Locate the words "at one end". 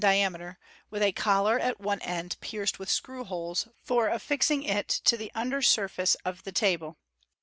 1.59-2.35